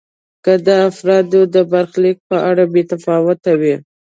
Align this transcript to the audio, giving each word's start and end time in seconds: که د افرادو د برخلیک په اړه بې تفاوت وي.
که 0.43 0.53
د 0.67 0.67
افرادو 0.89 1.41
د 1.55 1.57
برخلیک 1.71 2.17
په 2.29 2.37
اړه 2.49 2.63
بې 2.73 2.81
تفاوت 2.91 3.41
وي. 3.61 3.75